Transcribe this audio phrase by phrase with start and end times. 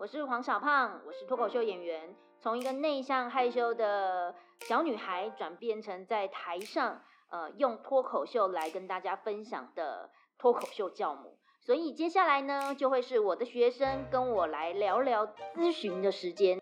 [0.00, 10.08] 我是黄小胖，我是脱口秀演员，从一个内向害羞的小女孩转变成在台上呃用脱口秀来跟大家分享的
[10.38, 11.36] 脱口秀教母。
[11.60, 16.58] 所以接下来呢，就会是我的学生跟我来聊聊咨询的时间。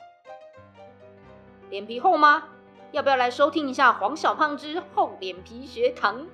[1.71, 2.49] 脸皮厚吗？
[2.91, 6.27] 要不要来收听一下黄小胖之厚脸皮学堂？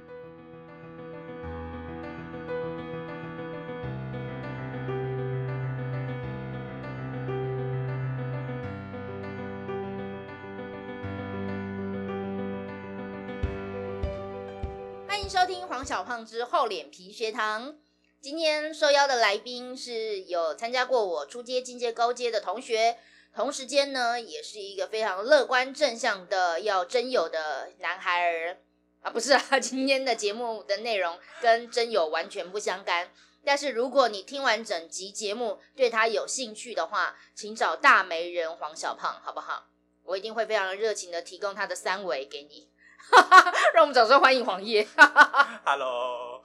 [15.84, 17.76] 小胖之厚脸皮学堂。
[18.18, 22.96] 今天受邀的来宾是有参加过我初阶、进阶、高阶的同学，
[23.34, 28.58] 同时间呢，也是一个非常乐观正向的要真友的男孩儿
[29.02, 33.10] 啊，不是啊， 今天的节目的内容跟真友完全不相干。
[33.44, 39.66] 但是如果你听完整集节目，对他有兴趣的话，请找大媒人黄小胖，好不好？
[40.04, 42.70] 我一定会非常热情的提供他的三维给你。
[43.74, 44.86] 让我们掌声欢迎黄叶。
[45.64, 46.44] Hello，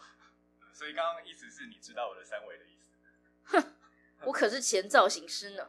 [0.73, 2.77] 所以刚刚意思是你知道我的三维的意
[3.45, 3.63] 思，
[4.25, 5.63] 我可是前造型师呢。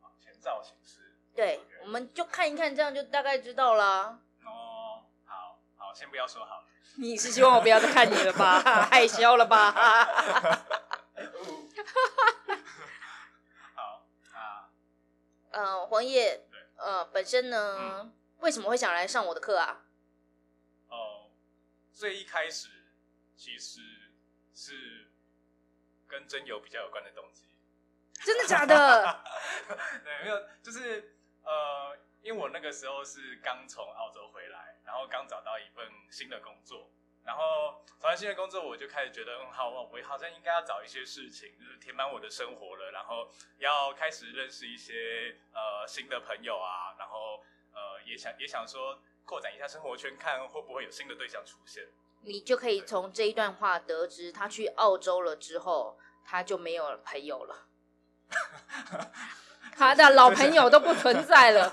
[0.00, 1.16] 啊前造型师。
[1.34, 4.20] 对我们就看一看，这样就大概知道啦。
[4.44, 6.64] 哦，好好，先不要说好了。
[6.96, 8.60] 你是希望我不要再看你了吧？
[8.90, 9.72] 害羞了吧？
[13.74, 14.02] 好
[14.34, 14.68] 啊，
[15.52, 16.44] 嗯，黄叶，
[16.76, 19.86] 呃，本身呢，为什么会想来上我的课啊？
[20.88, 21.30] 哦，
[21.92, 22.68] 最一开始
[23.36, 23.80] 其实
[24.54, 25.10] 是
[26.06, 27.46] 跟真有比较有关的动机。
[28.24, 29.22] 真的假的？
[30.04, 36.90] 对，没有，就是呃，因为我那个时候是刚从澳洲回来，然后刚找到一份新的工作，
[37.24, 51.84] 然后找到新的工作，我就开始觉得，嗯，好，我我好像应该要找一些事情，就是填满我的生活了，然后要开始认识一些呃新的朋友啊，然后呃也想也想说扩展一下生活圈，看会不会有新的对象出现。
[52.22, 57.66] 你就可以从这一段话得知，他去澳洲了之后，他就没有朋友了，
[59.76, 61.72] 他的老朋友都不存在了。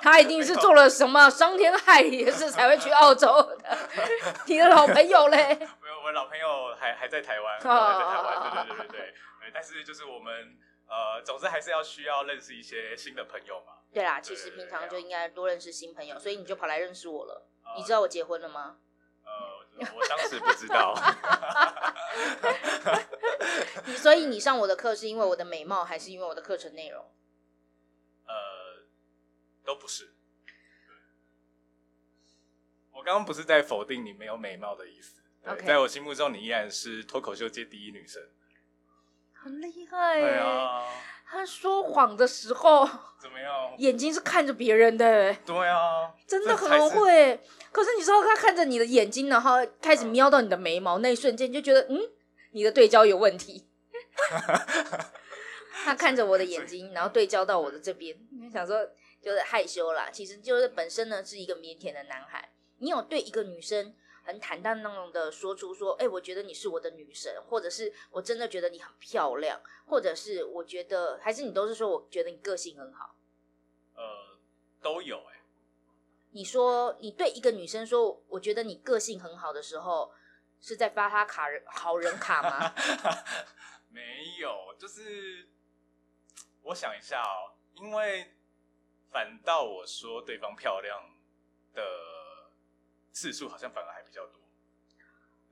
[0.00, 3.78] 他一定是做了什么伤天害理的事才会去澳洲的。
[4.46, 5.56] 你的老朋友嘞？
[5.56, 9.50] 没有，我老朋友还还在台湾，哦还在台湾，对对对对对对。
[9.52, 10.56] 但是就是我们
[10.86, 13.72] 呃，总之还是要需要认识一些新的朋友嘛。
[13.92, 17.48] 对啦，其实平常就应该多认识新朋友，所以你就跑来认识我了。
[17.64, 18.78] 呃你知道我结婚了吗？
[19.24, 19.32] 呃，
[19.94, 20.94] 我当时不知道。
[23.86, 27.04] 你 所以你上我的课是因为我的美貌，还是因为我的课程内容？
[28.26, 28.86] 呃，
[29.64, 30.14] 都不是。
[32.92, 35.22] 我刚刚不是在否定你没有美貌的意思。
[35.42, 38.22] 对 OK 在我心目中，你依然是脱口秀界第一女生。
[39.42, 40.38] 很厉害对耶！
[40.38, 40.84] 啊，
[41.30, 42.88] 他说谎的时候，
[43.20, 43.74] 怎么样？
[43.78, 46.82] 眼睛是看着别人的耶，对啊，真的这才是。
[46.82, 47.40] 很会。
[47.70, 52.00] 可是你知道，他看着你的眼睛，然后开始瞄到你的眉毛那一瞬间，就觉得嗯，
[52.52, 53.66] 你的对焦有问题。
[55.84, 58.16] 他看着我的眼睛， 然后对焦到我的这边，
[58.52, 58.84] 想说
[59.22, 60.08] 就是害羞啦。
[60.10, 62.50] 其实就是本身呢是一个腼腆的男孩。
[62.78, 63.94] 你有对一个女生
[64.28, 73.16] 很坦荡荡的说出说，哎、我觉得你是我的女神，或者是我真的觉得你很漂亮，或者是我觉得，还是你都是说我觉得你个性很好。
[73.94, 74.38] 呃，
[74.82, 75.40] 都有哎、
[76.32, 80.12] 你说你对一个女生说，我觉得你个性很好的时候，
[80.60, 82.74] 是在发她卡人好人卡吗？
[83.88, 85.48] 没有，就是
[86.60, 88.34] 我想一下哦，因为
[89.10, 91.02] 反倒我说对方漂亮
[91.72, 91.82] 的
[93.10, 94.40] 次数好像反而还比较多。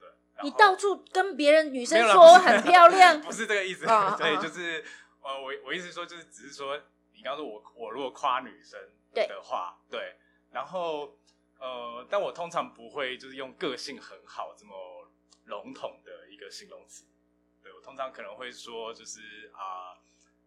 [0.00, 0.08] 对，
[0.42, 3.86] 你到处跟别人女生说我很漂亮， 不是这个意思。
[3.86, 4.84] 啊 对，啊就是
[5.22, 6.76] 呃，我我意思说就是只是说，
[7.12, 8.80] 你刚刚说我我如果夸女生
[9.12, 10.16] 的话，对，
[10.50, 11.18] 然后
[11.58, 14.74] 呃，但我通常不会就是用个性很好这么
[15.44, 17.04] 笼统的一个形容词。
[17.62, 19.98] 对我通常可能会说就是啊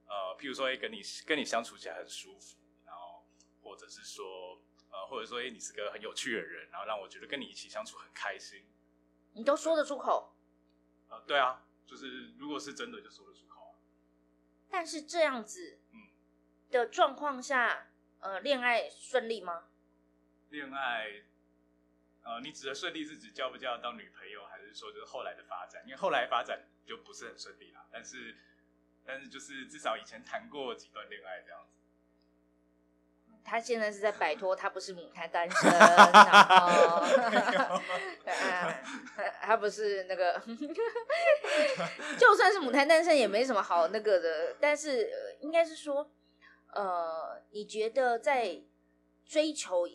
[0.07, 3.25] 呃譬如说，哎，跟你跟你相处起来很舒服，然后
[3.61, 4.58] 或者是说
[4.91, 8.63] 呃，或者说，哎，你是个很有趣的人，然后让我觉得跟你一起相处很开心。
[9.33, 10.35] 你都说得出口。
[11.09, 13.73] 呃，对啊，就是如果是真的，就说得出口啊。
[14.69, 16.09] 但是这样子嗯
[16.69, 17.87] 的状况下，
[18.19, 19.69] 呃，恋爱顺利吗？
[20.49, 21.23] 恋爱，
[22.23, 25.83] 呃，你指的顺利是指交不交得到女朋友，还是说就是后来的发展？
[25.85, 28.35] 因为后来发展就不是很顺利啦，但是，
[29.03, 31.78] 但是就是至少以前谈过几段恋爱这样子。
[33.49, 37.01] 他现在是在摆脱，他不是母胎单身，然后
[39.41, 40.39] 他不是那个，
[42.19, 44.55] 就算是母胎单身也没什么好那个的。
[44.59, 45.09] 但是
[45.41, 46.11] 应该是说，
[46.73, 48.61] 呃，你觉得在
[49.25, 49.87] 追求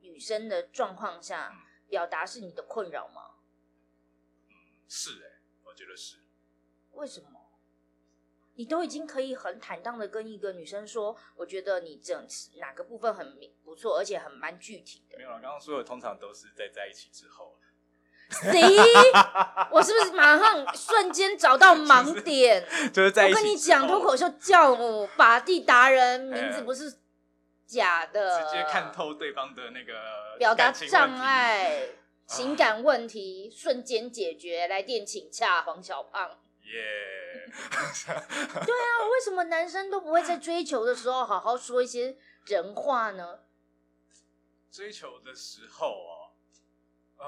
[0.00, 1.54] 女生的状况下，
[1.88, 3.36] 表达是你的困扰吗？
[4.48, 6.16] 嗯，是哎，我觉得是。
[6.90, 7.35] 为什么？
[8.56, 12.26] 你都已经可以很坦荡的跟一个女生说，我觉得你整
[12.58, 15.16] 哪个部分很不错，而且很蛮具体的。
[15.16, 17.56] 没有了，刚刚说的通常都是在在一起之后。
[18.28, 18.60] 谁？
[19.70, 22.66] 我是不是马上瞬间找到盲点？
[22.92, 26.92] 就是在我跟你讲，脱口秀教母法地达人名字不是
[27.66, 31.90] 假的，直接看透对方的那个表达障碍、
[32.26, 34.66] 情感问题，瞬间解决。
[34.66, 36.36] 来电请洽黄小胖。
[36.66, 37.46] 耶，
[38.66, 42.16] 对啊，为什么男生都不会在追求的时候好好说一些
[42.46, 43.40] 人话呢？
[44.70, 46.34] 追求的时候哦，
[47.18, 47.24] 呃，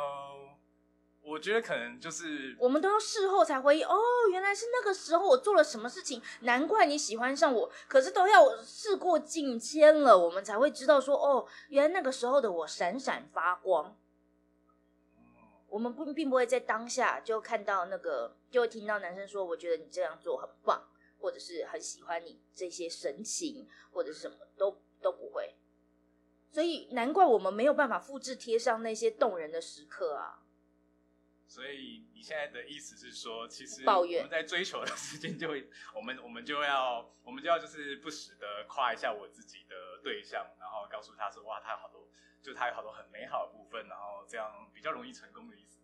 [1.23, 3.97] 我觉得可能就是我们都要事后才回忆，哦，
[4.31, 7.73] 原来是那个时候我做了什么事情，难怪你喜欢上我。
[7.87, 13.97] 可是都要事过境迁了，我们才会知道说，哦，原来那个时候的我闪闪发光。
[15.69, 25.57] 我们不并不会在当下就看到那个，就会听到男生说：“我觉得你这样做很棒，或者是很喜欢你这些神情，或者是什么都都不会。”
[26.51, 30.43] 所以难怪我们没有办法复制贴上那些动人的时刻啊。
[31.47, 42.09] 所以你现在的意思是说，其实抱怨我们在追求的时间就会，我们我们就要我们就要就是不时的夸一下我自己的对象，然后告诉他说：“哇，他有好多。”
[42.41, 45.78] 就他有好多很美好的部分，然后这样比较容易成功的意思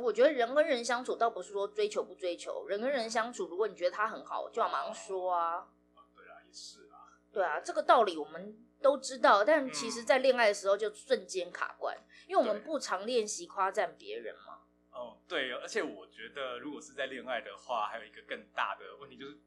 [0.00, 5.68] 我觉得人跟人相处倒不是说追求不追求，人跟人相处，如果你觉得他很好，就要马上说啊。
[6.14, 7.18] 对啊，也是啊。
[7.32, 11.96] 对啊，这个道理我们都知道，但其实，在恋爱的时候就瞬间卡关，
[12.26, 14.60] 因为我们不常练习夸赞别人嘛。
[14.92, 19.38] 哦，对，而且我觉得，如果是在恋爱的话，还有一个更大的问题，就是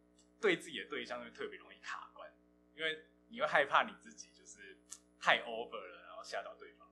[0.42, 2.30] 对自己的对象就特别容易卡关，
[2.76, 4.78] 因为你会害怕你自己就是。
[5.18, 6.88] 太 over 了，然后吓到对方。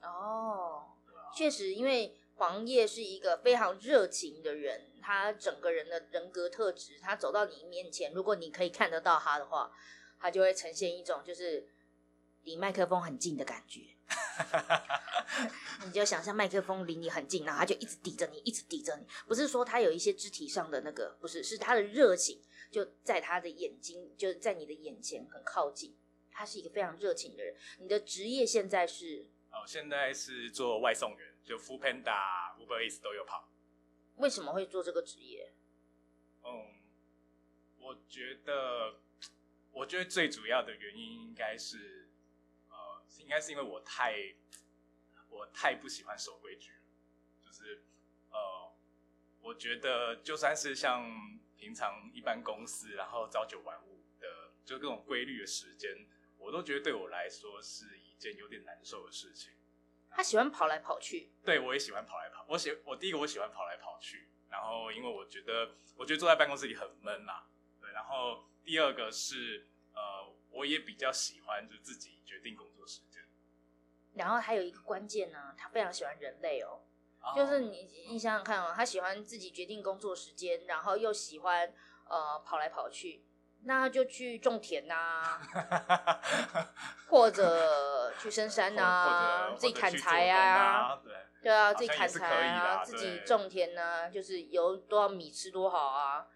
[0.00, 0.96] 哦，
[1.36, 9.70] 确实，因为黄叶是一个非常热情的人，他整个人的人格特质，他走到你面前，如果你可以看得到他的话，
[10.18, 11.68] 他就会呈现一种就是
[12.44, 13.82] 离麦克风很近的感觉。
[15.84, 19.06] 你就想象麦克风离你很近，然后他就一直抵着你，一直抵着你。
[19.28, 22.40] 不是说他有一些肢体上的那个，不是，是他的热情
[22.70, 25.94] 就在他的眼睛，就在你的眼前很靠近。
[26.30, 27.54] 他是一个非常热情的人。
[27.80, 29.26] 你的职业现在是？
[29.52, 33.48] 哦，现在是做外送员，就 Food Panda、Uber Eats 都有跑。
[34.16, 35.52] 为什么会做这个职业？
[36.42, 36.74] 嗯，
[37.78, 39.00] 我觉得，
[39.72, 42.10] 我觉得最主要的原因应该是，
[42.68, 44.14] 呃，应该是因为我太，
[45.28, 46.80] 我太不喜欢守规矩了。
[47.44, 47.84] 就是，
[48.30, 48.72] 呃，
[49.40, 51.04] 我觉得就算是像
[51.56, 56.06] 平常一般公司，然后朝九晚五的，就各种规律的时间。
[56.38, 59.52] 我都觉得对我来说是一件有点难受的事情。
[60.10, 62.44] 他喜欢跑来跑去，对我也喜欢跑来跑。
[62.48, 67.44] 我喜我第一个我喜欢跑来跑去，然后因为我觉得我觉得坐在办公室里很闷嘛，
[67.80, 67.90] 对。
[67.92, 73.22] 然后第二个是呃，我也比较喜欢就自己决定工作时间。
[74.14, 76.80] 然后还有一个关键呢，他非常喜欢人类哦，
[77.36, 81.72] 就是你你想想看哦，他喜欢自己决定工作时间，然后又喜欢
[82.06, 83.24] 呃跑来跑去。
[83.64, 85.38] 那就去种田呐，
[87.08, 91.12] 或者去深山呐，自己砍柴啊，对
[91.42, 96.26] 对啊，自己砍柴啊，自己种田呐，就是有多少米吃多好啊。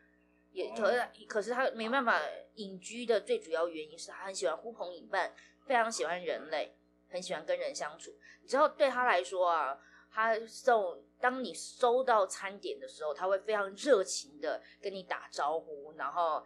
[0.52, 2.20] 也可是，可是他没办法
[2.54, 5.34] 隐居的最主要原因是他很喜欢呼朋引伴，
[5.66, 6.76] 非常喜欢人类，
[7.10, 8.12] 很喜欢跟人相处。
[8.42, 9.76] 你知道，对他来说啊，
[10.12, 16.44] 他送当你收到餐点的时候，他会非常热情的跟你打招呼，然后。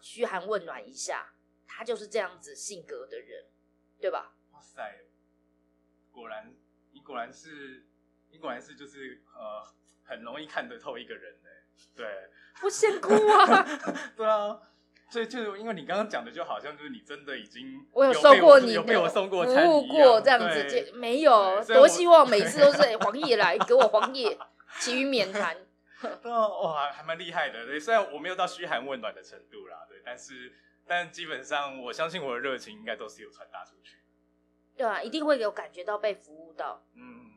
[0.00, 1.32] 嘘寒问暖一下，
[1.66, 3.46] 他就是这样子性格的人，
[4.00, 4.34] 对吧？
[4.52, 5.04] 哇塞，
[6.10, 6.54] 果然
[6.92, 7.86] 你果然是
[8.30, 9.72] 你果然是就是呃
[10.04, 11.50] 很容易看得透一个人的，
[11.94, 14.60] 对，不先哭啊，对啊，
[15.10, 24.38] 所以就是因为你刚刚讲的，就好像就是你真的已经我有受过你有被我送过服务过这样子，没有多希望每次都是黄叶来给我黄叶，
[24.80, 25.67] 其余免谈。
[26.22, 27.66] 对啊，哇，还蛮厉害的。
[27.66, 30.52] 对，虽然我没有到嘘寒问暖的程度啦，对，但是，
[30.86, 33.98] 但基本上我相信我的热情应该都是有传达出去。
[34.76, 36.84] 对啊，一定会有感觉到被服务到。
[36.94, 37.30] 嗯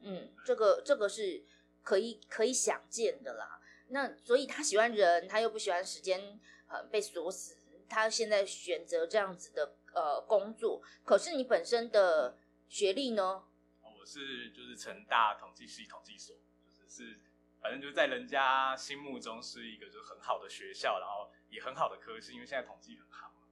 [0.00, 1.44] 嗯，这个这个是
[1.82, 3.60] 可以可以想见的啦。
[3.88, 6.38] 那所以他喜欢人，他又不喜欢时间
[6.68, 7.56] 呃被锁死，
[7.88, 12.38] 他现在选择这样子的呃工作，可是你本身的
[12.68, 13.42] 学历呢？
[13.82, 17.18] 我是就是成大统计系统计所，就是是
[17.68, 23.42] 反正就在人家心目中是一个就是很好的学校，然后也很好的科系，因为现在统计很好嘛，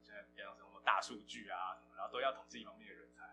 [0.00, 3.24] 现在像什么大数据啊什么，然后都要统计方面的人才。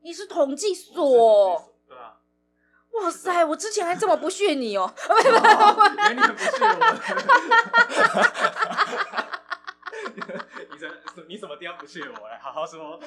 [0.00, 2.16] 你是统计所，所对啊，
[2.92, 3.44] 哇塞！
[3.44, 5.22] 我之前还这么不屑你哦、 哦
[5.94, 6.72] 原来你很不屑我。
[10.72, 10.90] 你怎
[11.28, 12.26] 你什么地方不屑我？
[12.26, 12.98] 来好好说。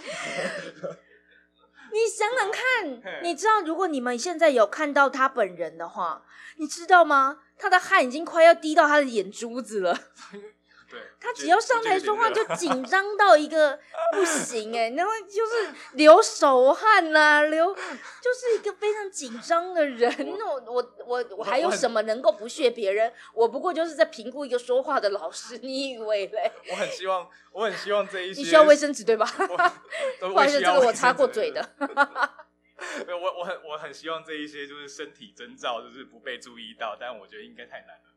[1.96, 6.24] 你想想看，你知道，如果你们现在有看到他本人的话，
[6.58, 7.40] 你知道吗？
[7.58, 9.98] 他的汗已经快要滴到他的眼珠子了。
[10.96, 13.78] 对，他只要上台说话就紧 张到一个
[14.14, 20.10] 不行哎、然后就是流手汗呐、流就是一个非常紧张的人。
[20.40, 23.12] 那我我我我还有什么能够不屑别人？
[23.34, 26.52] 我不过就是在评估一个说话的老师，你以为嘞？
[26.72, 29.30] 我很希望，我很希望这一些你需要卫生纸对吧？
[30.22, 31.52] 我不好意思，这个我擦过嘴。
[31.52, 31.70] 的。
[33.06, 38.15] 没有我我很我很希望这一些就是身体征兆就是不被注意到，但我觉得应该太难了。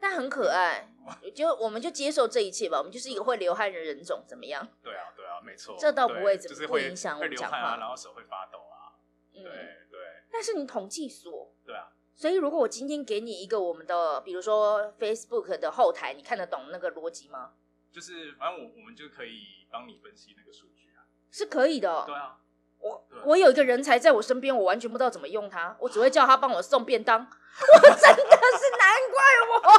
[0.00, 0.88] 但很可爱，
[1.34, 2.78] 就我们就接受这一切吧。
[2.78, 4.66] 我们就是一个会流汗的人种，怎么样？
[4.82, 5.76] 对啊，对啊，没错。
[5.78, 8.96] 这倒不对会怎么就是会不影响我讲话然后手会发抖啊。
[9.34, 9.52] 嗯对，
[9.90, 10.00] 对
[10.32, 17.52] 但是你统计所，对啊，所以如果我今天给你一个我们的，比如说 Facebook 的后台，你看得懂那个逻辑吗？
[17.92, 21.04] 就是反正我我们就可以帮你分析那个数据啊。
[21.30, 22.04] 是可以的、哦。
[22.06, 22.40] 对啊，
[22.80, 27.20] 我我有一个人才在我身边，我完全不知道怎么用他，我只会叫他帮我送便当。
[27.26, 29.72] 我真的是难怪我，我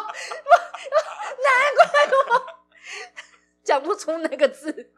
[1.41, 1.83] 难怪
[2.29, 2.45] 我
[3.63, 4.91] 讲不出那个字。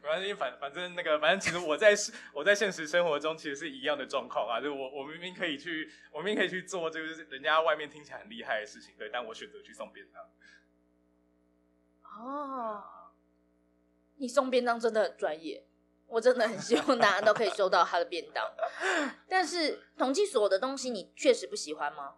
[0.00, 1.94] 没关系，反反正那个，反正其实我在
[2.32, 10.24] 我在现实生活中其实是一样的状况啊，就是我我明明可以去，我明明可以去做，就是人家外面听起来很厉害的事情，对，但我选择去送便当。
[12.02, 12.82] 哦，
[14.16, 15.66] 你送便当真的很专业，
[16.14, 18.48] 我真的很希望大家都可以收到他的便当。
[19.28, 22.14] 但是统计所的东西，你确实不喜欢吗？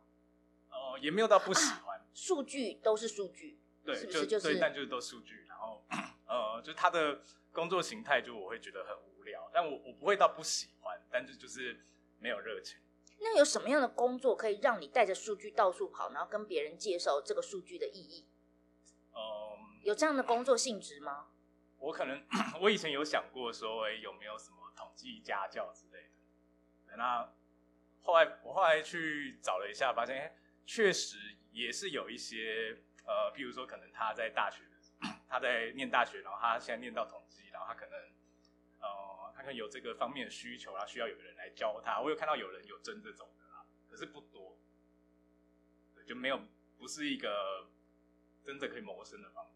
[0.68, 5.82] 哦、也没有到不喜欢，数据都是数据，对，是不是就是对，但就是都数据，然后
[6.26, 7.22] 呃，就他的
[7.52, 11.80] 工作形态，就我会觉得很无聊，但我我不会到不喜欢，但是就是
[12.18, 12.78] 没有热情。
[13.20, 18.26] 那有什么样的工作可以让你带着数据到处跑，然后跟别人介绍这个数据的意义？
[19.14, 21.28] 嗯，有这样的工作性质吗？
[21.86, 22.20] 我可能
[22.60, 26.02] 我以前有想过说，哎、有没有什么统计家教之类
[26.88, 26.96] 的？
[26.96, 27.32] 那
[28.02, 31.16] 后来我后来去找了一下，发现哎确、实
[31.52, 34.64] 也是有一些呃，譬如说可能他在大学，
[35.30, 37.96] 他在念大学，然后他现在念到统计，然后他可能
[38.80, 42.00] 呃，他可能有这个方面的需求，然后需要有人来教他。
[42.00, 44.58] 我有看到有人有争这种的啦，可是不多，
[46.04, 46.40] 就没有
[46.76, 47.68] 不是一个
[48.42, 49.46] 真的可以谋生的方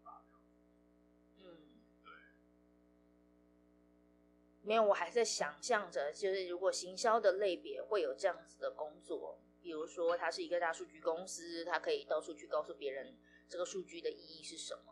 [4.71, 13.17] 没有，我还在想象着，就是如果行销的类别会有这样子的工作，比如说它是一个大数据公司，它可以到处去告诉别人
[13.49, 14.83] 这个数据的意义是什么。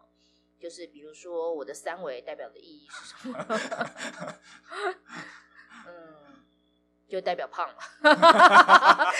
[0.59, 3.39] 就是比如说我的三维代表的意义是什么？
[5.87, 6.43] 嗯，
[7.07, 7.77] 就代表胖了。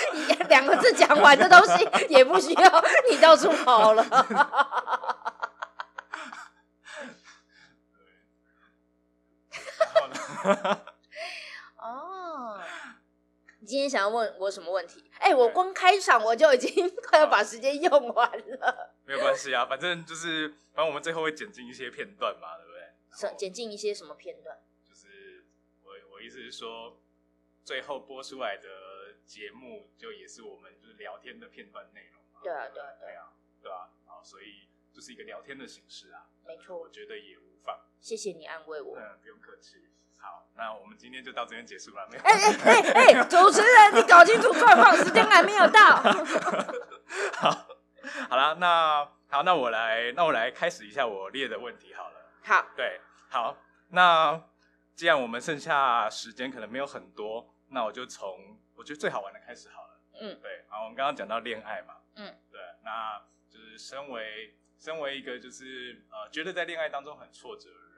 [0.49, 4.03] 两个字讲完的东西也不需要你到处跑了。
[11.77, 12.61] 哦，
[13.59, 15.09] 你今天想要问我什么问题？
[15.19, 18.95] 哎、我光开场我就已经 快要把时间用完了。
[19.05, 22.79] 没有关系啊，反正就是，反正我们最后会剪进一些片段嘛，对不对？
[23.15, 24.59] 剪剪进一些什么片段？
[24.83, 25.45] 就是
[25.83, 26.99] 我我意思是说，
[27.63, 32.39] 最后播出来的节目就也是我们就是聊天的片段内容嘛。
[32.43, 37.79] 对啊对啊对对啊，对啊，好，所以就是一个聊天的形式啊，没错我，觉得也无妨。
[37.99, 38.95] 谢谢你安慰我。
[38.97, 39.89] 嗯，不用客气。
[40.19, 42.23] 好，那我们今天就到这边结束了，没有？
[42.23, 45.95] 哎哎哎哎，主持人，你搞清楚状况，时间还没有到。
[47.39, 47.67] 好，
[48.29, 52.31] 好啦，那好，那我来，那我来开始一下我列的问题好了。
[52.43, 52.99] 好，对，
[53.29, 53.57] 好，
[53.89, 54.41] 那
[54.95, 60.01] 既然我们剩下时间可能没有很多，那我就从我觉得最好玩的开始好了。
[60.21, 67.88] 嗯对，好，我们刚刚讲到恋爱嘛，嗯，对，那就是身为身为一个就是呃觉得在恋爱当中很挫折的人，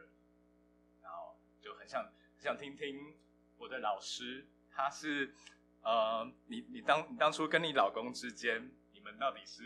[1.62, 2.04] 就很想
[2.36, 3.16] 很想听听
[3.58, 5.36] 我的老师，他是
[5.84, 9.64] 呃你你当你当初跟你老公之间，你们到底是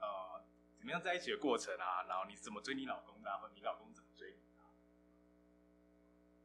[0.00, 0.42] 呃
[0.76, 2.02] 怎么样在一起的过程啊？
[2.08, 4.36] 然后你怎么追你老公的、啊，或者你老公怎么追你？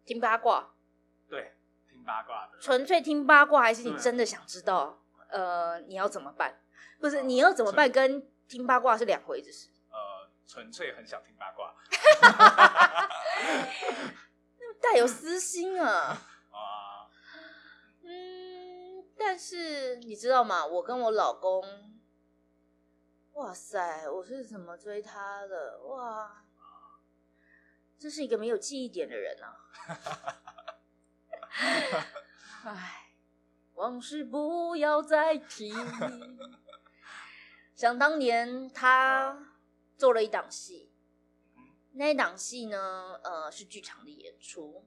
[0.05, 0.75] 听八卦，
[1.29, 1.55] 对，
[1.89, 5.01] 听八卦的，纯粹听八卦，还是你真的想知道？
[5.29, 6.61] 呃，你要怎么办？
[6.99, 9.69] 不是你要怎么办，跟听八卦是两回事。
[9.89, 10.27] 呃。
[10.49, 11.75] 纯粹很想听八卦。
[14.81, 16.21] 带有私心啊。
[16.51, 17.09] 啊，
[18.03, 20.65] 嗯，但是你知道吗？
[20.65, 21.63] 我跟我老公，
[23.33, 25.79] 哇塞，我是怎么追他的？
[25.83, 26.43] 哇，
[27.99, 29.55] 这是一个没有记忆点的人啊！
[32.65, 33.11] 哎，
[33.75, 35.73] 往事不要再提。
[37.75, 39.53] 想当年，他
[39.97, 40.86] 做了一档戏，
[41.97, 44.85] 那一档戏呢，呃，是剧场的演出，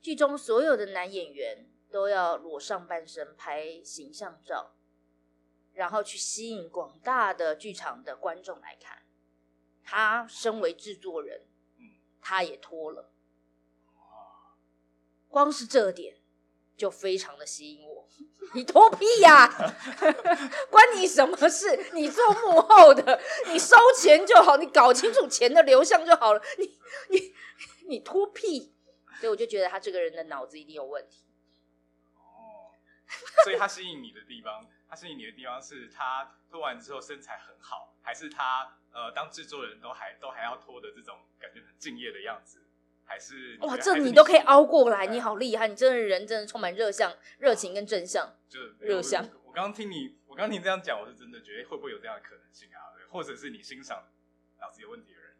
[0.00, 4.74] 剧中所有的男演员都要裸上半身拍形象照，
[5.74, 9.02] 然后去吸引广大的剧场的观众来看。
[9.84, 11.46] 他身为制作人，
[11.76, 13.12] 嗯，他也脱了，
[15.28, 16.16] 光是这点
[16.76, 18.08] 就非常的吸引我。
[18.54, 19.48] 你脱屁呀、
[20.70, 21.90] 关你什么事？
[21.92, 26.40] 你做幕后的，你收钱就好，你搞清楚钱的流向就好了。
[26.58, 26.78] 你
[27.08, 27.34] 你
[27.88, 28.72] 你脱屁，
[29.20, 31.24] 所以我就觉得他这个人的脑子一定有问题。
[32.14, 32.70] 哦，
[33.42, 42.62] 所以他吸引你的地方，他吸引你的地方是他脱完之后身材很好，还是他呃当制作人都还都还要脱的这种感觉很敬业的样子，
[43.06, 45.68] 还是哇，这你都可以喜凹过来，你好厉害！
[45.68, 48.34] 你真的人真的充满热向、热情跟正向。
[48.48, 52.92] 就是热向我我刚刚听你，我刚刚听你这样讲，我是真的觉得会不会有这样的可能性啊？
[52.96, 54.04] 对或者是你欣赏
[54.60, 55.34] 脑子有问题的人？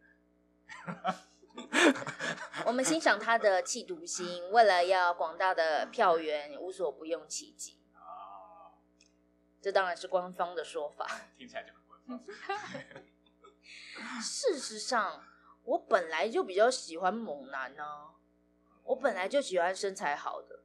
[2.66, 7.80] 我们欣赏他的企图心，为了要广大的票源，无所不用其极。
[7.94, 8.76] 啊，
[9.60, 11.06] 这当然是官方的说法。
[11.36, 12.24] 听起来就很官方。
[14.22, 15.24] 事实上，
[15.66, 17.84] 我本来就比较喜欢猛男呢、
[18.84, 20.62] 我本来就喜欢身材好的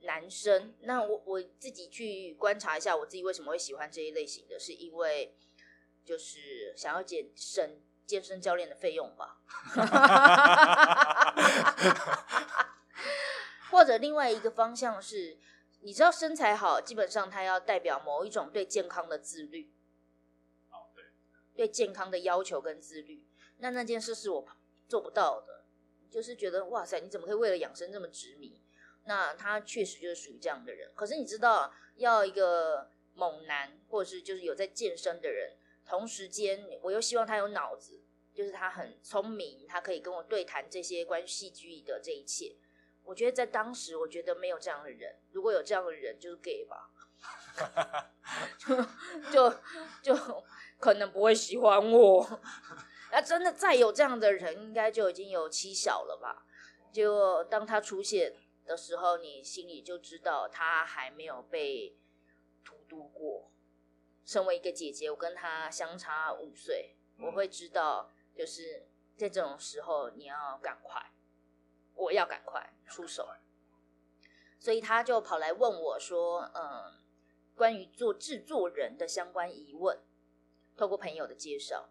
[0.00, 0.74] 男生。
[0.80, 5.34] 那我我自己去观察一下，我自己为什么会喜欢这一类型的，是因为
[6.04, 9.40] 就是想要减省健身教练的费用吧。
[13.70, 15.38] 或者另外一个方向是，
[15.80, 19.72] 你知道身材好，基本上它要代表某一种对健康的自律。
[21.56, 23.24] 对健康的要求跟自律。
[23.58, 24.46] 那那件事是我
[24.88, 25.64] 做不到的，
[26.10, 28.60] 就是觉得哇塞，你怎么可以为了养生这么执迷？
[29.06, 30.90] 那他确实就是属于这样的人。
[30.94, 42.56] 可是你知道，要一个猛男，或者是就是有在健身的人，同时间我又希望他有脑子，就是他很聪明，他可以跟我对谈这些关于戏剧的这一切。
[43.02, 45.16] 我觉得在当时，我觉得没有这样的人。
[45.32, 46.90] 如果有这样的人，就是 gay 吧，
[48.56, 48.74] 就
[49.30, 49.54] 就
[50.02, 50.44] 就
[50.78, 52.40] 可能不会喜欢我。
[53.14, 56.44] 那真的再有这样的人，应该就已经有七小了吧？
[56.90, 61.96] 结果当他出现的时候，你心里就知道他还没有被
[62.64, 63.52] 荼毒过。
[64.24, 71.12] 身为一个姐姐，我跟他相差五岁，我会知道，就是在这种时候你要赶快，
[71.94, 73.28] 我要赶快出手。
[74.58, 76.98] 所以他就跑来问我说：“嗯，
[77.54, 80.00] 关于做制作人的相关疑问，
[80.76, 81.90] 透过朋友的介绍，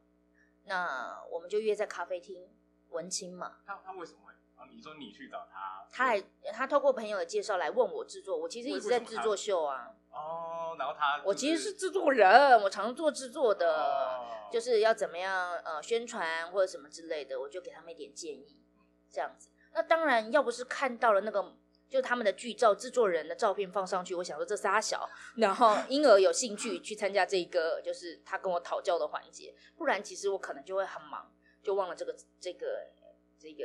[0.66, 2.48] 那我们就约在咖啡厅，
[2.90, 3.58] 文青嘛。
[3.66, 4.34] 他他为什么会？
[4.56, 6.24] 啊，你说你去找他，他来，
[6.54, 18.64] 他透过朋友的介绍来问我制作，我其实一直在制作秀啊，哦，然后他我其实是制作人，我常做制作的，哦就是要怎么样呃宣传或者什么之类的，我就给他们一点建议，
[19.10, 19.50] 这样子。
[19.74, 21.56] 那当然，要不是看到了那个。
[21.94, 29.54] 就他们的剧照，制作人的照片放上去，我想说这仨小，然后因而有兴趣去参加这个，就是他跟我讨教的环节。
[29.78, 32.90] 不然，其实我可能就会很忙，就忘了这个这个
[33.38, 33.64] 这个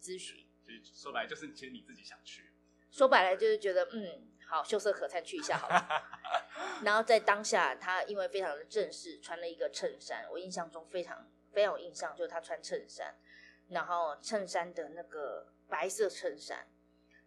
[0.00, 0.46] 咨询。
[0.62, 2.48] 所以说白了就是其实你自己想去，
[2.92, 5.88] 说白了就是觉得，嗯，好，秀色可餐，去一下好了。
[6.84, 13.16] 然后在当下，他因为非常的正式，穿了一个衬衫，我印象中非常非常有印象，就是他穿衬衫，
[13.70, 16.68] 然后衬衫的那个白色衬衫，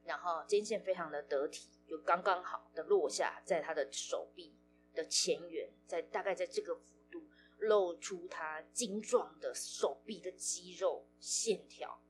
[0.03, 4.57] 然后肩线非常的得体，就刚刚好的落下在他的手臂
[4.93, 12.01] 的前缘，在大概在这个幅度露出他精壮的手臂的肌肉线条，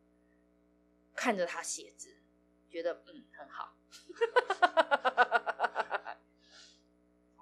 [1.15, 2.17] 看着他写字，
[2.69, 3.77] 觉得嗯很好。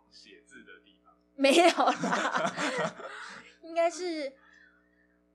[0.09, 2.53] 写字的地方，没有啦，
[3.62, 4.35] 应该是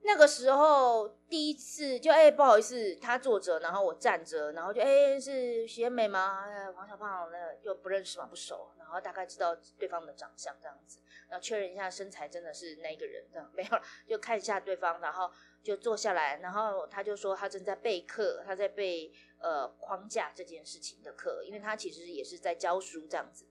[0.06, 6.44] 那个时候第一次就哎、不好意思，他坐着，然后我站着，然后就哎、是徐艳美吗？
[6.46, 15.30] 哎黄小胖那又不认识嘛，不熟，然后大概知道对方的长相这样子，然后确认一下身材真的是那个人这样，没有了，就看一下对方，然后
[15.62, 23.46] 就坐下来，然后他就说他正在备课，他在备呃框架这件事情的课，因为他其实也是在教书这样子。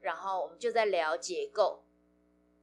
[0.00, 1.84] 然后我们就在聊结构，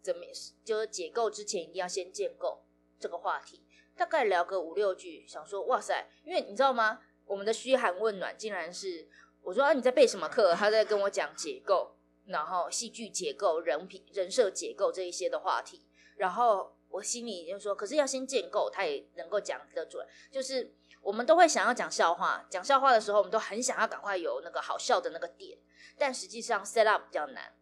[0.01, 0.23] 怎么
[0.63, 2.63] 就是解构之前一定要先建构
[2.99, 6.99] 这个话题，大概聊个五六句，想说哇塞，因为你知道吗？
[7.25, 9.07] 我们的嘘寒问暖竟然是
[9.41, 10.53] 我说啊你在背什么课？
[10.53, 20.73] 他在跟我讲解构，然后戏剧结构、人品、人设结构这一些的话题，然后我心里就说，可是要先建构，他也能够讲得准，就是。
[21.03, 25.57] 我们都会想要讲笑话，讲笑话的时候，我们都很想要赶快有那个好笑的那个点，
[25.97, 27.53] 但实际上 set up 比较难。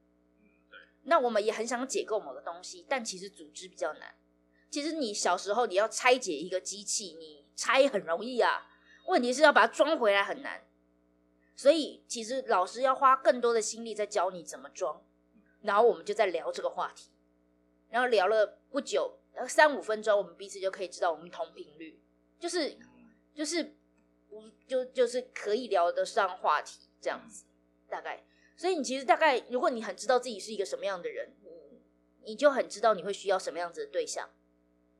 [1.06, 4.13] 那我们也很想解构某个东西，但其实组织比较难。
[4.70, 8.68] 其实你小时候你要拆解一个机器，你拆很容易啊，
[9.08, 10.68] 问题是要把它装回来很难。
[11.56, 15.02] 所以其实老师要花更多的心力在教你怎么装，
[15.62, 17.10] 然后我们就在聊这个话题，
[17.89, 22.02] 然后聊了不久，三五分钟，我们彼此就可以知道我们同频率，
[22.39, 22.78] 就是。
[23.36, 23.76] 就是
[24.30, 27.44] 不就就是可以聊得上话题这样子，
[27.89, 28.24] 大概。
[28.56, 31.34] 所以你其实大概，如果你很知道自己是一个什么样的人，
[32.24, 34.30] 你就很知道你会需要什么样子的对象。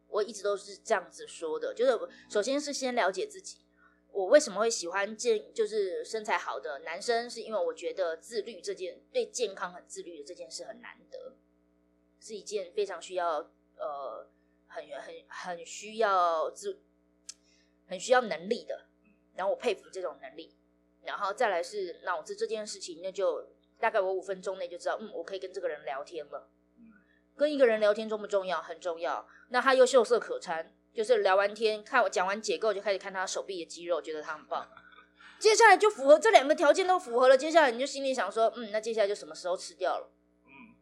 [0.08, 1.98] 我一直都是这样子说的，就是
[2.30, 3.60] 首先是先了解自己。
[4.12, 11.36] 我为什么会喜欢健，就是身材好的男生，是因为我觉得自律这件对健康很自律的这件事很难得，
[12.20, 14.30] 是一件非常需要呃
[14.68, 16.82] 很很很需要自。
[17.88, 18.88] 很需要能力的，
[19.36, 20.56] 然后我佩服这种能力，
[21.06, 26.50] 然后再来是脑子这件事情，那就大概我五分钟内就知道，嗯，我可以跟这个人聊天了。
[27.38, 28.62] 跟一个人聊天重不重要？
[28.62, 29.28] 很重要。
[29.50, 34.70] 那他又秀色可餐，就是聊完天，看我讲完解构，就开始看他手臂的肌肉，觉得他很棒。
[35.38, 40.10] 接下来就符合这两个条件都符合了，接下来你就心里想说，嗯，那接下来就什么时候吃掉了？
[40.46, 40.80] 嗯，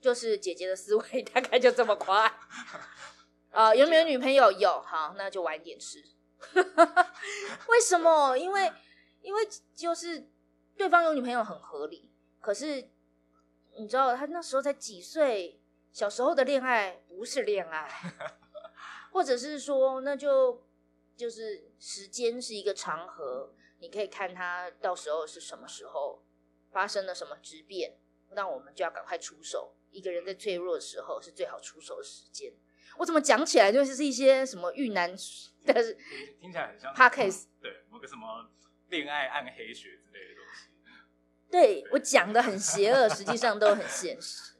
[0.00, 2.30] 就是姐姐的思维大概就这么快。
[3.50, 4.52] 啊，有没有女朋友？
[4.52, 6.04] 有，好，那就晚点吃。
[7.68, 8.36] 为什么？
[8.36, 8.70] 因为
[9.30, 10.28] 因为就是
[10.76, 12.90] 对方有女朋友很合理，可是
[13.78, 15.60] 你知道他那时候才几岁，
[15.92, 17.88] 小时候的恋爱不是恋爱，
[19.12, 20.66] 或者是说那就
[21.16, 26.24] 就是时间是一个长河，你可以看他到时候是什么时候
[26.72, 28.00] 发生了什么质变，
[28.32, 29.76] 那我们就要赶快出手。
[29.92, 32.52] 一个人在脆弱的时候是最好出手的时间。
[32.98, 35.14] 我怎么讲起来就是是一些什么遇难，
[35.64, 35.96] 但是
[36.40, 38.50] 听起来很像 p a case，对，某个什么
[38.90, 40.68] 恋爱暗黑学之类的东西。
[41.50, 44.54] 对我讲的很邪恶，实际上都很现实。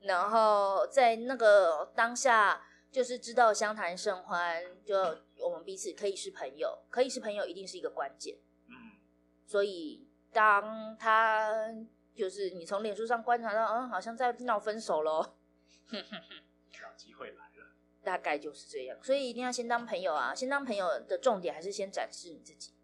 [0.00, 4.96] 然后在那个当下，就是知道相谈甚欢，就
[5.38, 8.38] 我们彼此可以是朋友，可以是朋友，一定是一个关键。
[8.68, 8.98] 嗯，
[9.46, 11.68] 所以当他
[12.14, 15.36] 就是你从脸书上观察到，嗯，好像在闹分手喽，
[16.72, 17.76] 找机会来了。
[18.02, 20.34] 大概就是这样，所以一定要先当朋友啊！
[20.34, 22.74] 先当朋友的重点还是先展示你自己。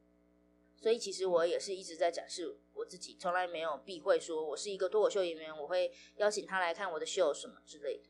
[0.81, 8.09] 所以其实我也是一直在展示我自己，从来没有避讳说我是一个脱口秀演员，我会邀请他来看我的秀什么之类的。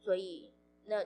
[0.00, 0.52] 所以
[0.84, 1.04] 那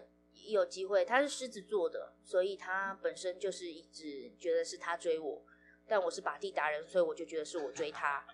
[0.48, 5.44] 有机会，他是狮子座的，所以他本身就是一直觉得是他追我，
[5.86, 8.26] 但我是把地达人，所以我就觉得是我追他。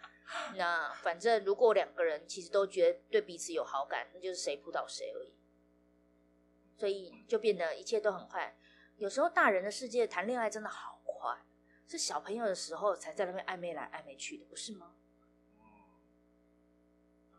[0.56, 5.34] 那反正如果两个人其实都觉得对彼此有好感，那就是谁扑倒谁而已。
[6.76, 8.58] 所以就变得一切都很快。
[8.96, 10.93] 有时候大人的世界谈恋爱真的好，
[11.86, 14.94] 是小朋友的时候才在那边暧昧来暧昧去的，不是吗？
[15.58, 15.64] 嗯，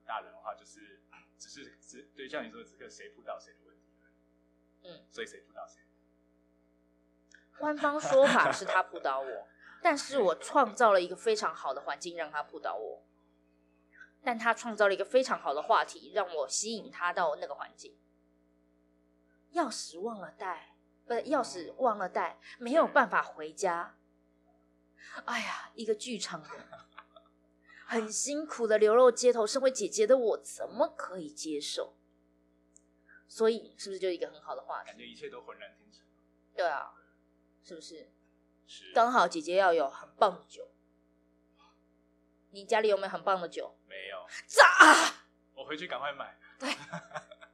[0.05, 1.01] 大人的话就是
[1.37, 3.81] 只是只对像你说的，这个谁扑倒谁的问题。
[4.83, 5.81] 嗯，所以谁扑倒谁？
[7.57, 9.47] 官方说法是他扑倒我，
[9.81, 13.03] 但是我创造了一个非常好的环境让他扑倒我，
[14.21, 17.97] 但他创造了一个非常好的话题让我吸引他到那个环境。
[19.53, 23.97] 钥匙忘了带，不是钥匙忘了带，没有办法回家。
[25.25, 26.51] 哎呀，一个剧场人，
[27.85, 31.95] 很辛苦的流落街头，身为姐姐的我怎么可以接受？
[33.27, 34.87] 所以是不是就一个很好的话题？
[34.87, 36.05] 感觉一切都浑然天成。
[36.55, 36.93] 对啊，
[37.63, 38.11] 是不是？
[38.67, 38.93] 是。
[38.93, 40.69] 刚好姐姐要有很棒的酒。
[42.51, 43.77] 你家里有没有很棒的酒？
[43.87, 44.25] 没有。
[44.45, 44.63] 咋？
[45.53, 46.37] 我回去赶快买。
[46.59, 46.73] 对，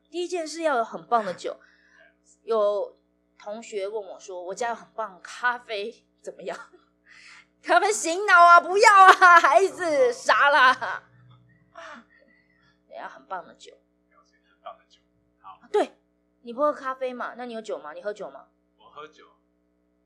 [0.10, 1.60] 第一件事要有很棒的酒。
[2.44, 3.00] 有
[3.38, 6.58] 同学问我说：“我家有很棒咖啡，怎么样？”
[7.64, 11.04] 他们醒脑啊，不要啊，孩子傻啦！
[12.98, 13.78] 要很棒的酒，
[14.10, 15.00] 很棒的酒。
[15.40, 15.98] 好，对，
[16.42, 17.34] 你不喝咖啡嘛？
[17.36, 17.94] 那你有酒吗？
[17.94, 18.50] 你喝酒吗？
[18.78, 19.26] 我喝酒，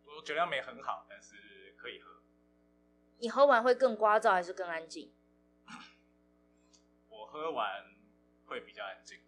[0.06, 2.22] 我酒量没很好，但是可以喝。
[3.18, 5.14] 你喝完会更聒噪还是更安静？
[7.10, 7.84] 我喝完
[8.46, 9.20] 会比较安静。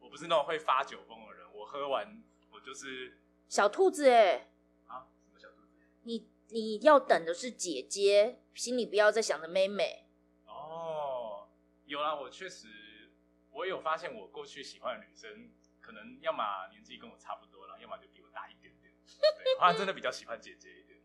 [0.00, 4.50] 我不是那种会发酒疯的人，我喝完我就是小兔子哎
[4.88, 5.78] 啊，什么小兔子？
[6.02, 10.06] 你你要等的是姐姐，心里不要再想着妹妹。
[10.44, 11.48] 哦，
[11.84, 13.10] 有啦，我确实
[13.50, 18.92] 我有发现，我过去喜欢的女生，可能要么年纪跟我差不多了，要么就比我大一点点。
[19.20, 21.00] 对，好像真的比较喜欢姐姐一点。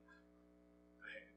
[0.99, 1.31] 对，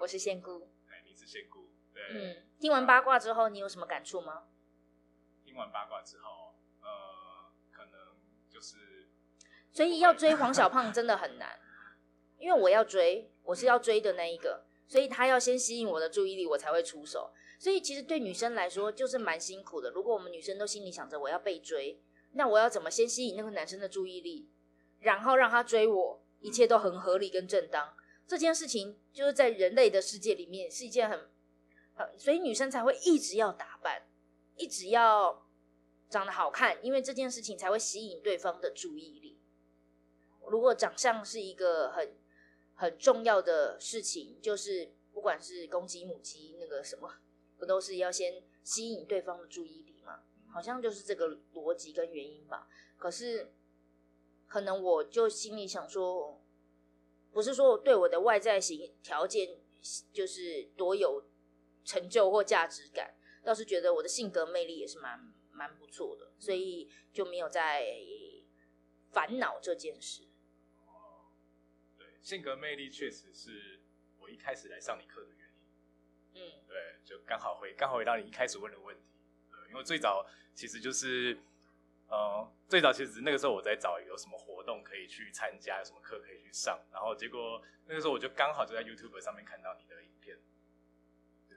[0.00, 0.68] 我是仙姑。
[0.88, 1.72] 哎，你是仙姑。
[1.94, 2.02] 对。
[2.10, 4.48] 嗯，听完八卦之后，你有什么感触吗？
[5.44, 7.92] 听完八卦之后，呃，可能
[8.50, 9.08] 就是，
[9.70, 11.60] 所以要追黄小胖真的很难，
[12.38, 17.32] 因为我要追，我是要追的那一个，所以他要先吸引我的注意力，我才会出手。
[17.58, 19.90] 所以其实对女生来说就是蛮辛苦的。
[19.90, 22.00] 如果我们女生都心里想着我要被追，
[22.32, 24.50] 那我要怎么先吸引那个男生的注意力，
[25.00, 27.94] 然后让他追我，一切都很合理跟正当。
[28.26, 31.30] 这件事情就是在人类的世界里面是一件很，
[32.18, 34.02] 所以女生才会一直要打扮，
[34.56, 35.46] 一直要
[36.10, 39.40] 长得好看，因为这件事情才会吸引对方的注意力。
[40.48, 42.14] 如果长相是一个很
[42.76, 47.12] 很重要的事情，就是不管是公鸡母鸡那个什么。
[47.58, 50.24] 不都是要先吸引对方的注意力吗？
[50.52, 52.68] 好像就是这个逻辑跟原因吧。
[52.98, 53.50] 可是，
[54.46, 56.44] 可能我就心里想说，
[57.32, 59.58] 不是说我对我的外在型条件
[60.12, 61.24] 就是多有
[61.82, 65.18] 成就或价值感，倒是觉得我的性格魅力也是蛮
[65.50, 67.96] 蛮不错的，所以就没有在
[69.12, 70.24] 烦恼这件事。
[72.26, 73.78] 性格魅力确实是
[74.18, 76.42] 我一开始来上你课的原因。
[76.42, 79.04] 嗯，对，就刚好回刚好回到你一开始问的问题，
[79.48, 81.38] 对，因为最早其实就是，
[82.08, 90.36] 呃，最早其实那个时候我在找有什么活动可以去参加，有什么课可以去上，然后结果那个时候我就刚好就在 YouTube 上面看到你的影片，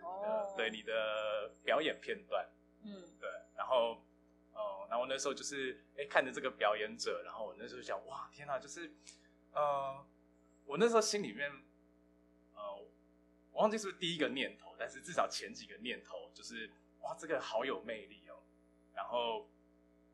[0.03, 2.47] 哦，对，你的表演片段，
[2.83, 3.27] 嗯，对，
[3.57, 4.05] 然后，
[4.53, 8.93] 哦，然后那时候就是哎看着这个表演者，然后我那时候想，哇，天哪，就是，
[9.51, 10.05] 呃，
[10.69, 11.51] 我那时候心里面。
[12.53, 12.75] 呃
[13.51, 18.39] 我忘记是不是第一个念头，但是至少前几个念头就是哇，这个好有魅力哦。
[18.93, 19.49] 然后，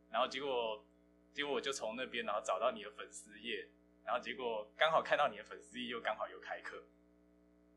[0.10, 0.84] 然后结果，
[1.32, 3.70] 结果我就从那边然后找到你的粉丝页，
[4.04, 6.86] 然后结果刚好看到你的粉丝页又刚好又开课，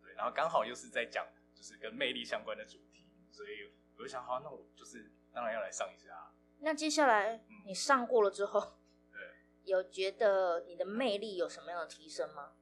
[0.01, 6.33] 对，然后刚好又是在讲就是跟魅力相关的主题，所以我就想，好，那我就是当然要来上一下。
[6.61, 8.79] 那接下来你上过了之后，
[9.13, 9.21] 对，
[9.65, 12.55] 有觉得你的魅力有什么样的提升吗？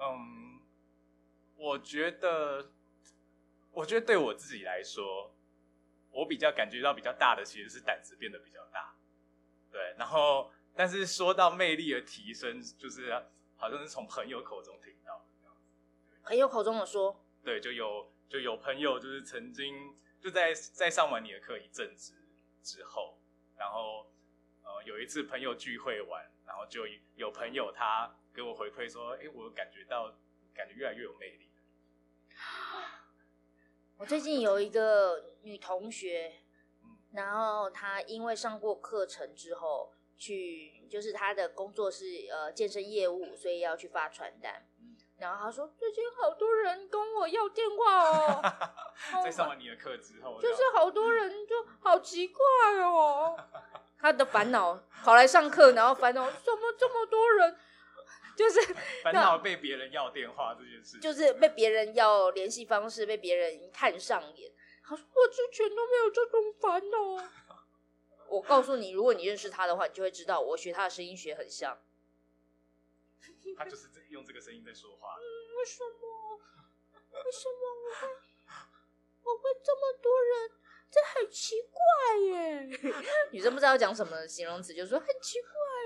[0.00, 0.50] 嗯。
[1.62, 2.72] 我觉得，
[3.70, 5.36] 我觉得对我自己来说，
[6.10, 8.96] 我比较感觉到比较大的其实是胆子变得比较大，
[9.70, 9.94] 对。
[9.98, 13.12] 然后，但是说到魅力的提升，就是
[13.56, 15.50] 好像是从朋友口中听到的，
[16.22, 22.14] 朋友口中的说，对，就有就有朋友就是曾经就在在上完你的课一阵子
[22.62, 23.20] 之后，
[23.54, 24.10] 然后
[24.62, 26.86] 呃有一次朋友聚会完，然后就
[27.16, 30.14] 有朋友他给我回馈说，哎，我感觉到
[30.54, 31.50] 感觉越来越有魅力。
[33.98, 36.32] 我最近有一个女同学，
[37.12, 44.66] 然后她因为上过课程之后，去就是她的工作是呃健身业务，所以要去发传单。
[45.18, 48.42] 然后她说最近好多人跟我要电话哦，
[49.22, 52.44] 在上完你的课之后， 就是好多人就好奇怪
[52.80, 53.36] 哦，
[53.98, 57.58] 她的烦恼跑来上课，然后烦恼怎么这么多人。
[58.40, 64.50] 就是烦 恼被别人要电话这件事，就是被别人要联系方式，被别人看上眼。
[64.82, 66.98] 他说：“我之前都没有这种烦恼。
[68.28, 71.78] ”我告诉你，如果你认识他的话，你就会知道我学他的声音学很像。
[73.56, 75.16] 他就是用这个声音在说话。
[75.58, 76.40] 为什么？
[77.12, 78.08] 为什么我会
[79.22, 80.50] 我会这么多人？
[80.90, 81.78] 这很奇怪
[82.18, 82.66] 耶！
[83.30, 85.79] 女生不知道讲什么形容词，就说很奇怪耶。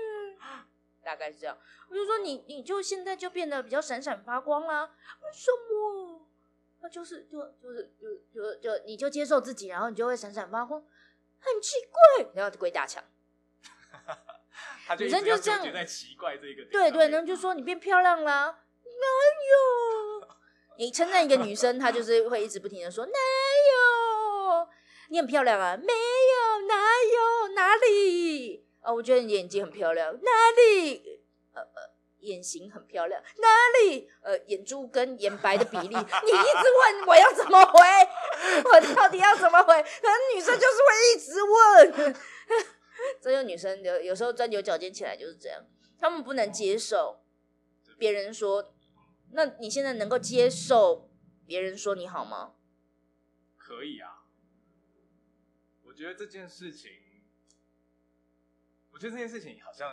[1.05, 1.55] 大概是这样，
[1.89, 4.83] 我就说你，你就现在就变得比较闪闪发光啦。
[4.83, 6.27] 为什么？
[6.81, 10.81] 那就是就就是就就就你就接受自己，然后你就会闪闪发光，
[11.39, 12.25] 很奇怪。
[12.33, 13.03] 然后就鬼打墙，
[14.97, 16.65] 女生就是这样在奇怪这个。
[16.71, 18.45] 对对，然后就说你变漂亮啦，
[18.83, 19.05] 哪
[19.51, 20.35] 有？
[20.77, 24.67] 你称赞一个女生，她就是会一直不停的说哪有？
[25.09, 26.67] 你很漂亮啊，没有？
[26.67, 27.47] 哪有？
[27.49, 28.64] 哪里？
[28.85, 31.21] 哦，我觉得你眼睛很漂亮，哪里？
[31.53, 33.47] 呃呃，眼型很漂亮，哪
[33.79, 34.09] 里？
[34.21, 37.79] 呃，眼珠跟眼白的比例，你一直问我要怎么回，
[38.63, 39.81] 我到底要怎么回？
[39.81, 42.15] 可能女生就是会一直问，
[43.21, 45.65] 这有女生有有时候钻牛角尖起来就是这样，
[45.99, 47.23] 他们不能接受
[47.97, 48.73] 别人说，
[49.31, 51.09] 那你现在能够接受
[51.45, 52.53] 别人说你好吗？
[53.57, 54.25] 可以啊，
[55.85, 56.91] 我觉得这件事情。
[58.95, 59.91] 我觉得这件事情好像，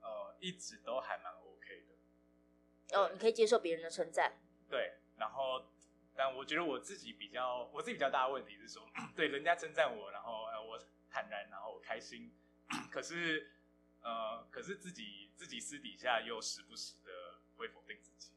[0.00, 2.98] 呃，一直都还蛮 OK 的。
[2.98, 4.38] 哦，你可以接受别人的称赞。
[4.70, 5.70] 对，然后，
[6.14, 10.78] 但我觉得我自己比较，我自己比较大的问题是说， 对人家称赞我，然后，呃，我
[11.10, 12.34] 坦然，然后我开心。
[12.90, 13.52] 可是，
[14.00, 18.32] 呃，可是自己自己私底下又时不时的会否定自己。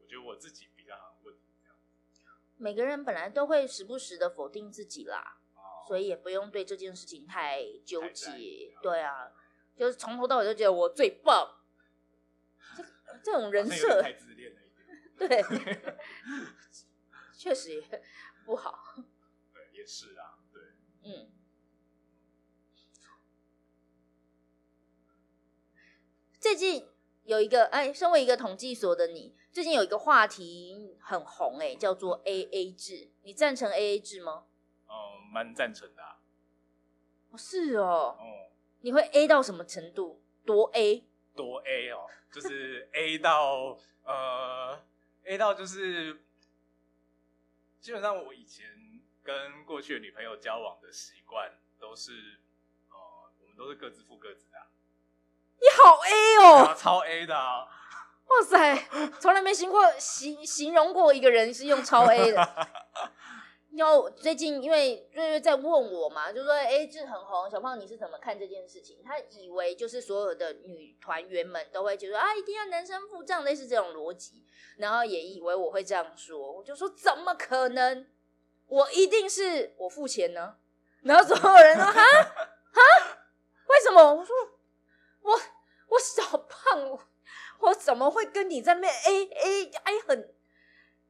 [0.00, 1.76] 我觉得我自己比较好问题这样。
[2.56, 5.39] 每个人本来都会时不时的否定自己啦，哦，
[5.90, 8.72] 所以也不用对这件事情太纠结。
[8.80, 9.32] 对啊，
[9.74, 11.56] 就是从头到尾就觉得我最棒，
[12.76, 12.84] 这
[13.24, 15.44] 这种人设太自恋了一点。
[15.44, 15.44] 对，
[17.36, 18.02] 确实也
[18.44, 18.94] 不好。
[19.52, 20.62] 对，也是啊，对。
[21.02, 21.32] 嗯，
[26.38, 26.86] 最近
[27.24, 34.46] 有一个哎，身为一个统计所的你，最近有一个话题很红哎，叫做 A A 制，你赞成 A A 制吗？
[35.30, 36.18] 嗯，蛮赞成的、啊。
[37.30, 40.20] 哦是哦，哦、你会 A 到什么程度？
[40.44, 41.06] 多 A？
[41.36, 44.82] 多 A 哦，就是 A 到呃
[45.24, 46.24] A 到就是，
[47.80, 48.66] 基本上我以前
[49.22, 52.40] 跟过去的女朋友交往的习惯都是，
[52.90, 52.96] 呃，
[53.40, 54.66] 我们都是各自付各自的啊、
[55.60, 56.64] 你好 A 哦！
[56.66, 57.68] 啊超 A 的啊，
[58.26, 58.88] 哇塞，
[59.20, 62.42] 从来没形过形形容过一个人是用超 A 的。
[63.76, 69.00] 然后最近因为瑞瑞在问我嘛，就说 A 制很红，小胖你是怎么看这件事情？
[69.04, 74.44] 他以为就是所有的女团员们都会觉得啊，一定要男生付账，类似这种逻辑，
[74.78, 78.06] 然后也以为我会这样说，我就说怎么可能？
[78.66, 80.56] 我一定是我付钱呢。
[81.02, 82.80] 然后所有人说哈哈，
[83.68, 84.14] 为什么？
[84.14, 84.36] 我说
[85.22, 85.32] 我
[85.88, 87.00] 我小胖，我
[87.60, 90.34] 我怎么会跟你在那边 A A A 很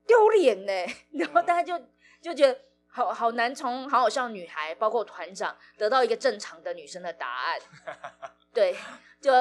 [0.07, 0.73] 丢脸呢？
[1.12, 1.85] 然后大家就
[2.20, 7.59] 就觉得好好难从好好笑女孩，包括团长得到一个正常的女生的答案。
[8.52, 8.76] 对，
[9.20, 9.33] 就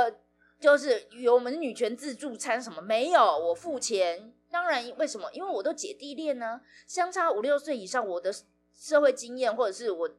[0.60, 4.34] 就是有我们女权自助餐什么没有，我付钱。
[4.52, 5.32] 当然，为什么？
[5.32, 8.34] 因为我都姐弟恋呢，相差五六岁以上，我的
[8.74, 10.10] 社会经验或者是我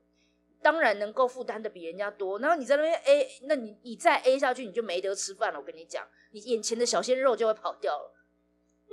[0.62, 2.38] 当然能够负担的比人家多。
[2.38, 5.58] 然后你在那边 A，那你你再 A 下去，你就没得吃饭了。
[5.58, 8.14] 我跟你讲，你眼前的小鲜肉就会跑掉了。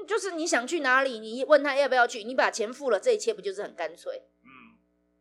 [0.06, 4.24] 就是你想去哪里，你问他要不要去，你把钱付了，这一切不就是很干脆？
[4.44, 4.78] 嗯，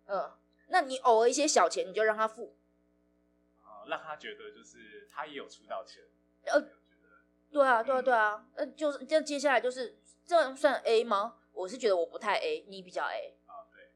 [0.07, 0.33] 嗯，
[0.69, 2.57] 那你偶尔一些小钱，你就让他付。
[3.63, 6.03] 啊、让他觉得就是他也有出到钱，
[6.45, 6.61] 呃
[7.51, 11.37] 对啊，对啊，对啊，呃，就是这接下来就是这样算 A 吗？
[11.53, 13.39] 我是觉得我不太 A，你比较 A。
[13.47, 13.93] 啊，对，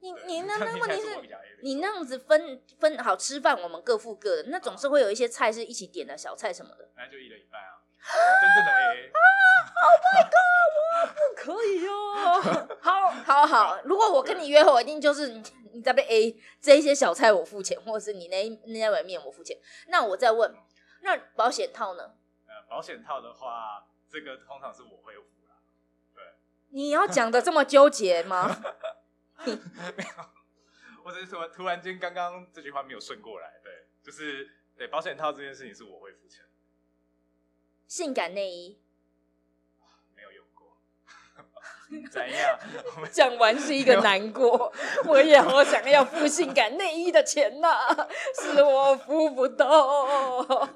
[0.00, 1.16] 你你那 那问题是
[1.62, 6.90] 你那样子分分好吃饭，我们各付各的，那总是会有一些菜是一起点的小菜什么的。
[6.96, 7.75] 那就一人一半啊，
[8.40, 9.12] 真正的 A。
[11.36, 13.80] 可以哦，好，好，好。
[13.84, 15.42] 如果我跟你约会，我一定就是你
[15.74, 19.56] 你在被 A 这一些小菜我付钱，或者是你那那碗面我付钱。
[19.88, 20.54] 那我再问，
[21.02, 22.14] 那保险套呢？
[22.46, 25.58] 呃，保险套的话，这个通常是我会付啦。
[26.70, 28.60] 你要讲的这么纠结吗？
[29.44, 29.52] 没
[30.02, 30.10] 有
[31.04, 36.44] 我只是说突然间刚刚这句话没有顺过来，对，就是对保险套这件事情是我会付钱，
[37.86, 38.80] 性感内衣
[40.14, 40.76] 没有用过。
[42.10, 42.58] 怎样？
[42.96, 44.72] 我们讲完是一个难过，
[45.06, 47.68] 我也好想要付性感内衣的钱呐、
[48.40, 50.66] 是我付不到。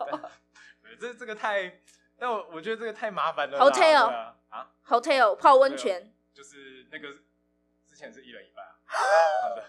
[0.83, 1.81] 对这这个太，
[2.19, 3.65] 但我我觉得这个太麻烦了啦。
[3.65, 7.09] Hotel 对啊，啊，Hotel 泡温泉，就是那个
[7.87, 8.77] 之前是一人一半啊。
[9.43, 9.65] 好的，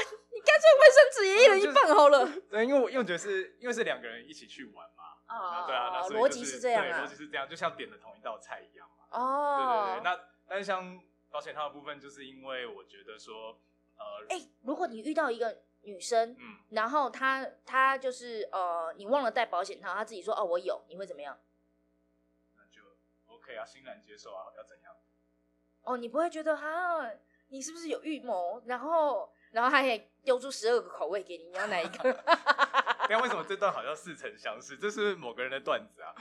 [0.00, 2.26] 你干脆卫生纸也一人一半好了。
[2.50, 7.14] 对，因为我因为觉得是因为是两个人一起去玩嘛，哦对啊，那所以逻辑是这样逻辑。
[7.14, 9.06] 是这样，就像点了同一道菜一样嘛。
[9.10, 13.58] 对哦，对对，那但是像保险套的部分，就是因为我觉得说，
[13.96, 21.38] 呃，哎、如果你遇到一个女生，嗯，然后她她就是呃，你忘了带保险套，她自己说哦我有，你会怎么样？
[22.56, 22.82] 那就
[23.26, 24.94] OK 啊，欣然接受啊，要怎样？
[25.82, 27.10] 哦，你不会觉得哈，
[27.48, 28.62] 你是不是有预谋？
[28.66, 32.24] 然后然后她也丢出十二个口味给你，你要哪一个？
[33.08, 34.76] 那为什么这段好像似曾相识？
[34.76, 36.12] 这是某个人的段子啊。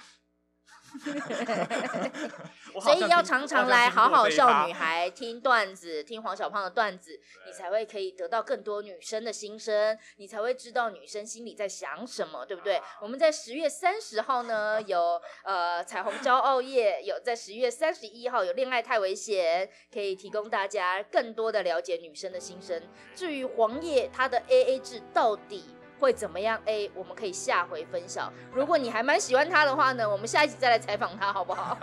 [2.81, 12.81] 所以要常常来好好好笑女孩 听段子，听黄小胖的段子，你才会可以得到更多女生的心声，你才会知道女生心里在想什么，对不对？
[13.01, 22.81] 我们在十月三十号呢有呃彩虹骄傲夜，有在十月三十一号有恋爱太危险，可以提供大家更多的了解女生的心声。
[23.15, 25.63] 至于黄叶他的 A A 制到底。
[26.03, 28.29] 会怎么样？A，我们可以下回分享。
[28.51, 31.77] 如果你还蛮喜欢他的话呢，我们下一集再来采访他，好不好？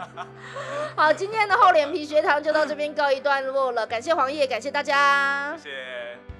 [0.95, 5.57] 好，今天的厚脸皮学堂就到这边告一段落了，感谢黄叶，感谢大家。
[5.57, 6.40] 谢谢。